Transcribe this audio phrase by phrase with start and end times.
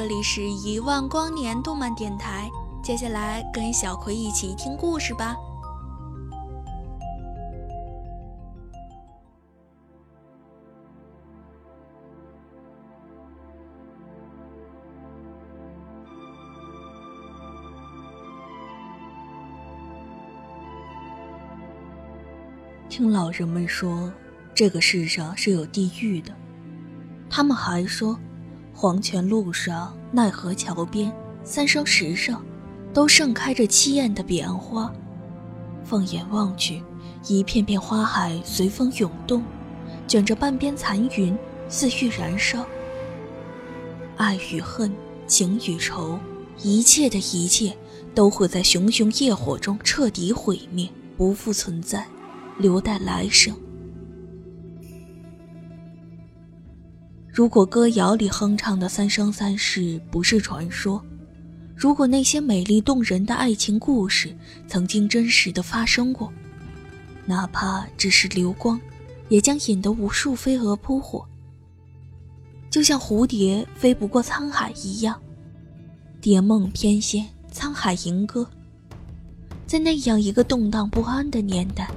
[0.00, 2.50] 这里是一万光年动漫电台。
[2.82, 5.36] 接下来跟小葵一起听故事吧。
[22.88, 24.10] 听老人们说，
[24.54, 26.34] 这个世上是有地狱的。
[27.28, 28.18] 他们还说。
[28.80, 31.12] 黄泉路上、奈何桥边、
[31.44, 32.42] 三生石上，
[32.94, 34.90] 都盛开着凄艳的彼岸花。
[35.84, 36.82] 放眼望去，
[37.26, 39.44] 一片片花海随风涌动，
[40.08, 41.36] 卷着半边残云，
[41.68, 42.64] 似欲燃烧。
[44.16, 44.90] 爱与恨，
[45.26, 46.18] 情与仇，
[46.62, 47.76] 一切的一切，
[48.14, 52.06] 都会在熊熊业火中彻底毁灭，不复存在，
[52.56, 53.54] 留待来生。
[57.32, 61.00] 如果歌谣里哼唱的三生三世不是传说，
[61.76, 66.32] 如果那些美丽动人的爱情故事曾经真实的发生过，
[67.24, 68.80] 哪怕只是流光，
[69.28, 71.24] 也将引得无数飞蛾扑火。
[72.68, 75.18] 就像蝴蝶飞不过沧海一样，
[76.20, 78.44] 蝶梦翩跹，沧海吟歌。
[79.66, 81.88] 在那样一个动荡不安的年代，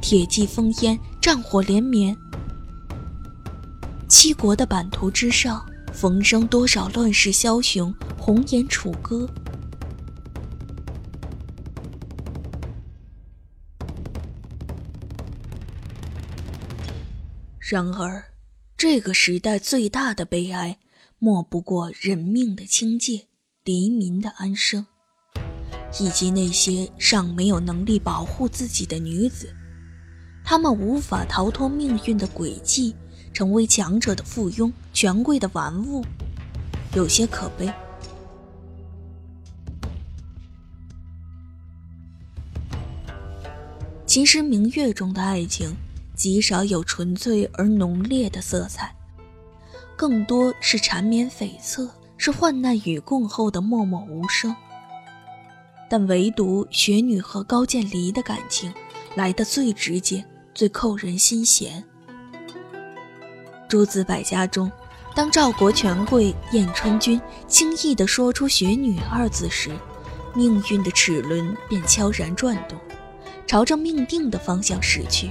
[0.00, 2.16] 铁骑烽烟，战火连绵。
[4.12, 9.26] 七国的版图之上，逢生多少乱世枭雄，红颜楚歌。
[17.58, 18.22] 然而，
[18.76, 20.78] 这个时代最大的悲哀，
[21.18, 23.22] 莫不过人命的轻贱，
[23.64, 24.84] 黎民的安生，
[25.98, 29.48] 以及那些尚没有能力保护自己的女子，
[30.44, 32.94] 她们无法逃脱命运的轨迹。
[33.32, 36.04] 成为强者的附庸，权贵的玩物，
[36.94, 37.72] 有些可悲。
[44.06, 45.74] 其实，明月中的爱情
[46.14, 48.94] 极少有纯粹而浓烈的色彩，
[49.96, 51.88] 更多是缠绵悱恻，
[52.18, 54.54] 是患难与共后的默默无声。
[55.88, 58.72] 但唯独雪女和高渐离的感情
[59.14, 60.22] 来得最直接，
[60.54, 61.82] 最扣人心弦。
[63.72, 64.70] 诸子百家中，
[65.14, 67.18] 当赵国权贵燕春君
[67.48, 69.70] 轻易地说出“雪女”二字时，
[70.34, 72.78] 命运的齿轮便悄然转动，
[73.46, 75.30] 朝着命定的方向驶去。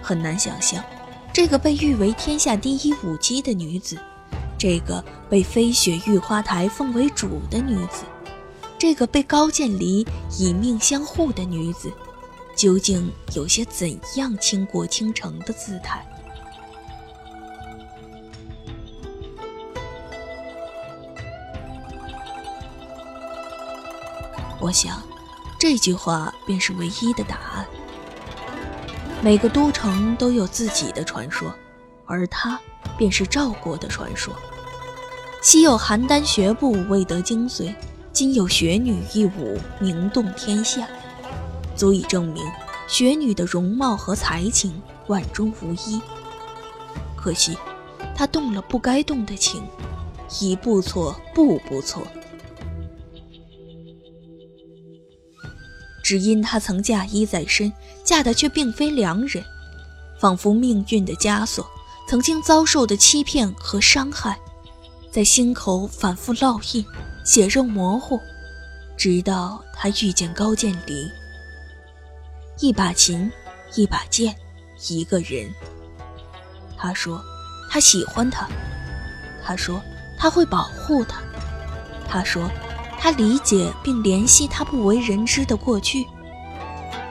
[0.00, 0.84] 很难想象，
[1.32, 3.98] 这个被誉为天下第一舞姬的女子，
[4.56, 8.04] 这个被飞雪玉花台奉为主的女子，
[8.78, 10.06] 这个被高渐离
[10.38, 11.92] 以命相护的女子，
[12.54, 16.06] 究竟有些怎样倾国倾城的姿态？
[24.60, 25.00] 我想，
[25.58, 27.66] 这句话便是唯一的答案。
[29.22, 31.52] 每个都城都有自己的传说，
[32.06, 32.58] 而它
[32.96, 34.34] 便是赵国的传说。
[35.42, 37.72] 昔有邯郸学步未得精髓，
[38.12, 40.88] 今有雪女一舞名动天下，
[41.76, 42.44] 足以证明
[42.88, 46.00] 雪女的容貌和才情万中无一。
[47.16, 47.56] 可惜，
[48.16, 49.62] 她动了不该动的情，
[50.40, 52.02] 一步错，步步错。
[56.08, 57.70] 只因她曾嫁衣在身，
[58.02, 59.44] 嫁的却并非良人，
[60.18, 61.68] 仿佛命运的枷锁，
[62.08, 64.40] 曾经遭受的欺骗和伤害，
[65.12, 66.82] 在心口反复烙印，
[67.26, 68.18] 血肉模糊，
[68.96, 71.12] 直到她遇见高渐离。
[72.58, 73.30] 一把琴，
[73.74, 74.34] 一把剑，
[74.88, 75.52] 一个人。
[76.78, 77.22] 他说，
[77.70, 78.48] 他喜欢他。
[79.44, 79.78] 他说
[80.18, 81.20] 他会保护他。
[82.08, 82.50] 他说
[82.98, 86.04] 他理解并怜惜他不为人知的过去。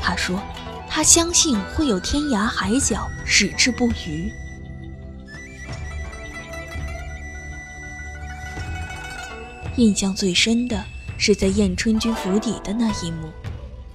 [0.00, 0.40] 他说
[0.88, 4.30] 他相信会有天涯海角，矢志不渝。
[9.76, 10.84] 印象最深的
[11.16, 13.30] 是在燕春君府邸的那一幕，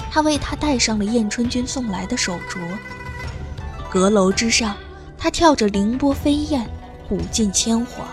[0.10, 2.60] 他为他戴上了燕春君送来的手镯。
[3.90, 4.76] 阁楼之上，
[5.18, 6.68] 他跳着凌波飞燕，
[7.10, 8.08] 舞尽铅华。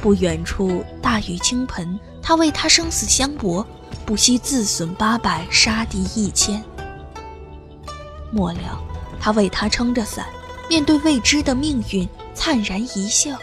[0.00, 3.66] 不远处，大雨倾盆，他为他生死相搏，
[4.06, 6.62] 不惜自损八百，杀敌一千。
[8.30, 8.80] 末了，
[9.20, 10.26] 他为他撑着伞，
[10.68, 13.36] 面对未知的命运，灿然一笑。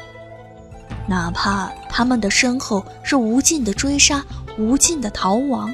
[1.08, 4.24] 哪怕他们的身后是无尽的追杀，
[4.58, 5.74] 无尽的逃亡，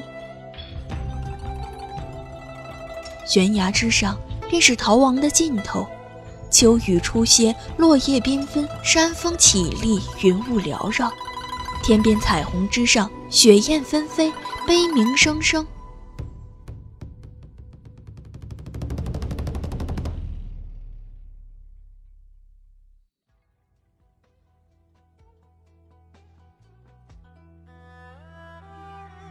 [3.26, 4.18] 悬崖之上
[4.48, 5.86] 便是逃亡的尽头。
[6.50, 11.12] 秋雨初歇，落叶缤纷，山峰起立，云雾缭绕，
[11.86, 14.32] 天边彩虹之上，雪雁纷飞，
[14.66, 15.64] 悲鸣声声。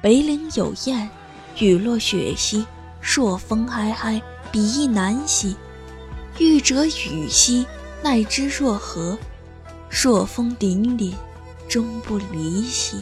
[0.02, 1.10] 北岭有雁，
[1.60, 2.66] 雨落雪兮，
[3.02, 5.58] 朔风哀哀，比翼难兮。
[6.40, 7.68] 欲者雨兮，
[8.02, 9.18] 奈之若何？
[9.90, 11.14] 朔风凛凛，
[11.68, 13.02] 终不离兮。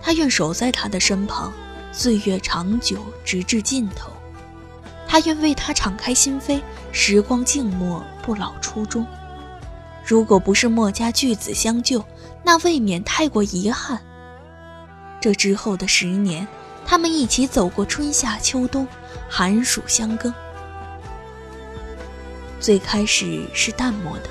[0.00, 1.52] 他愿守在他的身旁，
[1.92, 4.10] 岁月长久，直至尽头。
[5.06, 9.06] 他愿为他敞开心扉，时光静默，不老初衷。
[10.04, 12.04] 如果不是墨家巨子相救，
[12.42, 14.00] 那未免太过遗憾。
[15.20, 16.48] 这之后的十年，
[16.84, 18.88] 他们一起走过春夏秋冬，
[19.28, 20.32] 寒暑相更。
[22.58, 24.30] 最开始是淡漠的，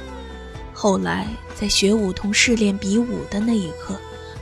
[0.81, 3.95] 后来在学武同试炼比武的那一刻，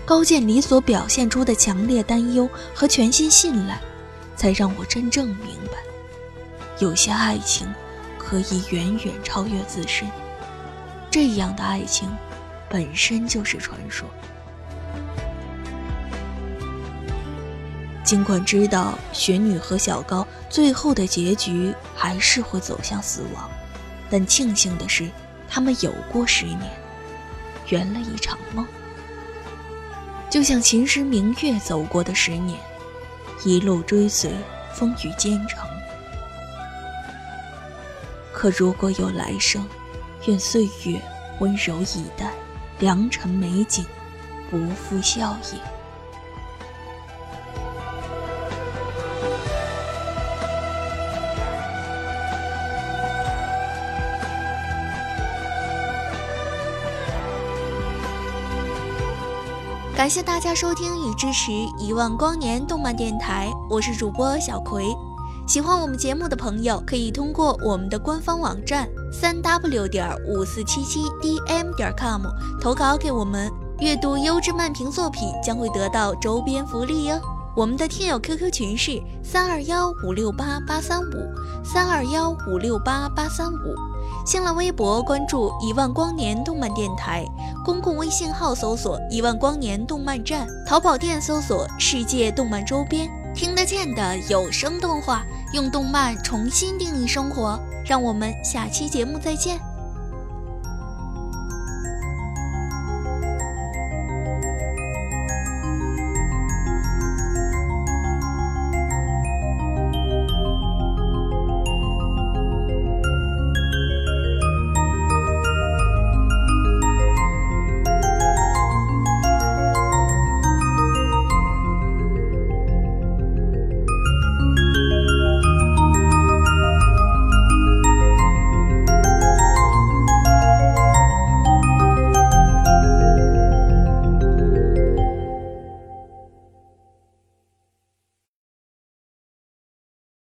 [0.05, 3.77] 高渐离所表现出的强烈担忧和全心信赖，
[4.37, 5.73] 才让我真正明白，
[6.79, 7.67] 有些爱情
[8.17, 10.09] 可以远远超越自身。
[11.11, 12.09] 这样的爱情，
[12.69, 14.07] 本身就是传说。
[18.01, 23.49] 尽管知道雪女和小高最后的结局还是会走向死亡，
[24.09, 25.09] 但庆幸的是，
[25.49, 26.71] 他们有过十年，
[27.69, 28.65] 圆了一场梦。
[30.29, 32.59] 就像秦时明月走过的十年，
[33.43, 34.31] 一路追随，
[34.73, 35.67] 风雨兼程。
[38.31, 39.67] 可如果有来生，
[40.27, 41.01] 愿岁月
[41.39, 42.31] 温柔以待，
[42.79, 43.83] 良辰美景
[44.49, 45.78] 不负笑也。
[59.99, 64.85] 感谢大家收听与支持一万光年动漫电台，我是主播小葵。
[65.45, 72.21] 喜欢我们节目的朋友，可以通过我们的官方网站三 w 点五四七七 dm 点 com
[72.61, 73.51] 投稿给我们。
[73.79, 77.19] 阅读优质漫评作品将会得到周边福利哟。
[77.53, 81.11] 我们的听友 QQ 群是三二幺五六八八三五
[81.61, 83.88] 三二幺五六八八三五。
[84.29, 87.25] 新浪微博关注一万光年动漫电台，
[87.65, 97.59] 公共微信号搜索一万光年动漫站，淘宝店搜索世界动漫周边，听得见的有声动画，用动漫重新定义生活。
[97.83, 99.59] 让我们下期节目再见。